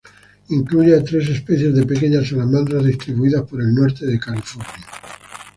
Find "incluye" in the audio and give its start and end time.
0.49-0.95